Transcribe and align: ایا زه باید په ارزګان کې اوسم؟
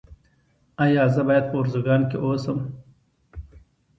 ایا 0.83 1.03
زه 1.13 1.21
باید 1.27 1.45
په 1.51 1.55
ارزګان 1.61 2.01
کې 2.09 2.17
اوسم؟ 2.25 2.57